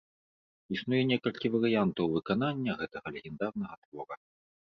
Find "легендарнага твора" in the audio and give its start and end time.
3.17-4.15